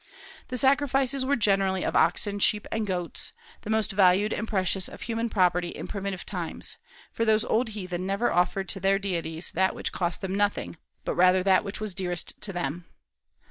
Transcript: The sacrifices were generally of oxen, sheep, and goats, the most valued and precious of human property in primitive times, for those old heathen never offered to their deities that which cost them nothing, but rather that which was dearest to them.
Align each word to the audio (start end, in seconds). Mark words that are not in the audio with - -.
The 0.47 0.57
sacrifices 0.57 1.23
were 1.27 1.35
generally 1.35 1.83
of 1.85 1.95
oxen, 1.95 2.39
sheep, 2.39 2.67
and 2.71 2.87
goats, 2.87 3.33
the 3.61 3.69
most 3.69 3.91
valued 3.91 4.33
and 4.33 4.47
precious 4.47 4.87
of 4.87 5.03
human 5.03 5.29
property 5.29 5.67
in 5.69 5.85
primitive 5.87 6.25
times, 6.25 6.77
for 7.11 7.23
those 7.23 7.45
old 7.45 7.69
heathen 7.77 8.03
never 8.07 8.31
offered 8.31 8.67
to 8.69 8.79
their 8.79 8.97
deities 8.97 9.51
that 9.51 9.75
which 9.75 9.91
cost 9.91 10.21
them 10.21 10.33
nothing, 10.33 10.77
but 11.05 11.13
rather 11.13 11.43
that 11.43 11.63
which 11.63 11.79
was 11.79 11.93
dearest 11.93 12.41
to 12.41 12.51
them. 12.51 12.85